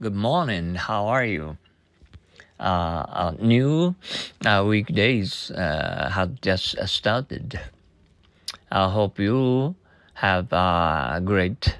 [0.00, 0.76] Good morning.
[0.76, 1.58] How are you?
[2.60, 3.96] Uh, uh, new
[4.46, 7.58] uh, weekdays uh, have just started.
[8.70, 9.74] I hope you
[10.14, 11.78] have a great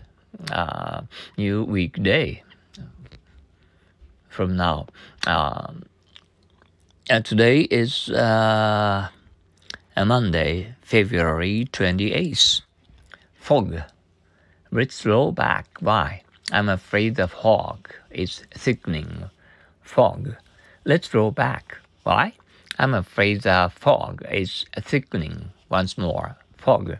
[0.51, 1.03] uh,
[1.37, 2.43] new weekday
[4.29, 4.89] from now.
[7.23, 9.11] Today is uh,
[9.95, 12.63] a Monday, February 28th.
[13.37, 13.83] Fog.
[14.73, 15.69] Let's roll back.
[15.79, 16.23] Why?
[16.51, 19.29] I'm afraid the fog is thickening.
[19.83, 20.35] Fog.
[20.87, 21.77] Let's roll back.
[22.05, 22.33] Why?
[22.79, 25.51] I'm afraid the fog is thickening.
[25.69, 26.37] Once more.
[26.57, 26.97] Fog.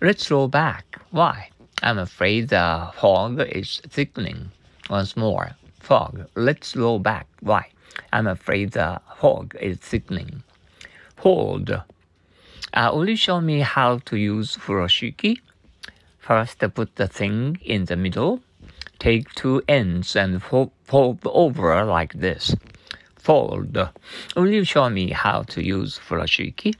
[0.00, 0.84] Let's roll back.
[1.10, 1.50] Why?
[1.82, 4.52] I'm afraid the fog is thickening.
[4.88, 5.56] Once more.
[5.80, 6.28] Fog.
[6.36, 7.26] Let's roll back.
[7.40, 7.70] Why?
[8.12, 10.44] I'm afraid the fog is thickening.
[11.18, 11.70] Hold.
[12.72, 15.40] Uh, will you show me how to use furoshiki?
[16.20, 18.40] First, put the thing in the middle
[19.02, 22.54] take two ends and fold, over like this.
[23.16, 23.76] Fold.
[24.36, 26.76] Will you show me how to use furoshiki?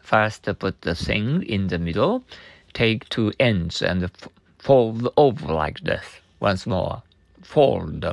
[0.00, 2.24] First, put the thing in the middle,
[2.72, 4.10] take two ends and
[4.58, 6.06] fold over like this.
[6.40, 7.02] Once more.
[7.42, 8.06] Fold.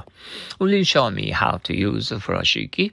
[0.60, 2.92] Will you show me how to use furoshiki?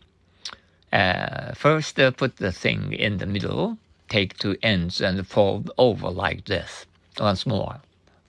[0.93, 3.77] Uh, first, put the thing in the middle,
[4.09, 6.87] take two ends and fold over like this.
[7.19, 7.81] Once more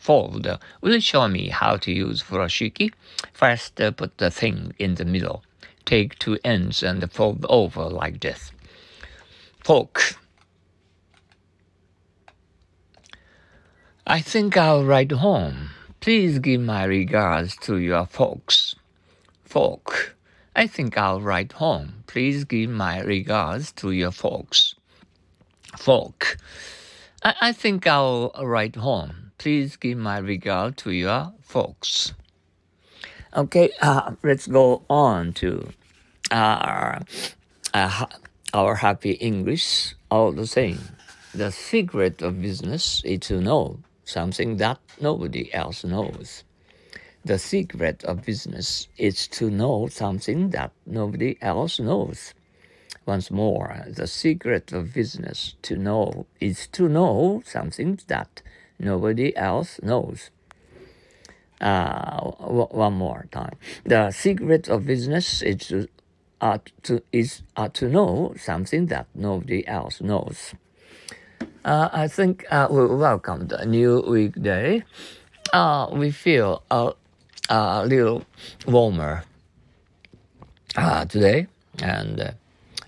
[0.02, 0.48] fold
[0.82, 2.92] will you show me how to use furoshiki.
[3.34, 5.44] First, uh, put the thing in the middle.
[5.86, 8.52] Take two ends and fold over like this.
[9.64, 10.16] Fork.
[14.08, 15.70] I think I'll write home.
[16.00, 18.76] Please give my regards to your folks.
[19.44, 20.18] Fork.
[20.56, 22.04] I think I'll write home.
[22.08, 24.74] Please give my regards to your folks.
[25.78, 26.38] Fork.
[27.24, 29.21] I, I think I'll write home.
[29.42, 32.14] Please give my regard to your folks.
[33.36, 35.68] Okay, uh, let's go on to
[36.30, 37.00] uh,
[38.54, 40.78] our happy English all the same.
[41.34, 46.44] The secret of business is to know something that nobody else knows.
[47.26, 52.36] The secret of business is to know something that nobody else knows.
[53.08, 58.44] Once more, the secret of business to know is to know something that
[58.82, 60.30] nobody else knows.
[61.62, 62.32] Uh,
[62.82, 63.56] one more time.
[63.86, 65.88] The secret of business is to,
[66.42, 70.56] uh, to, is, uh, to know something that nobody else knows.
[71.64, 74.84] Uh, I think uh, we welcome the new weekday.
[75.54, 76.94] Uh, we feel a,
[77.50, 78.26] a little
[78.66, 79.24] warmer
[80.76, 81.46] uh, today
[81.84, 82.32] and uh,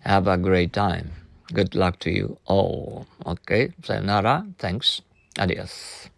[0.01, 1.11] have a great time.
[1.53, 3.05] Good luck to you all.
[3.27, 4.47] Okay, sayonara.
[4.57, 5.01] Thanks.
[5.39, 6.12] ありがとうございます。